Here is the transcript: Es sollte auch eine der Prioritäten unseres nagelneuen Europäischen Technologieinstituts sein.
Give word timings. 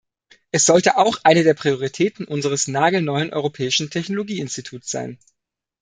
Es 0.49 0.65
sollte 0.65 0.97
auch 0.97 1.17
eine 1.25 1.43
der 1.43 1.53
Prioritäten 1.53 2.25
unseres 2.25 2.67
nagelneuen 2.67 3.31
Europäischen 3.33 3.91
Technologieinstituts 3.91 4.89
sein. 4.89 5.19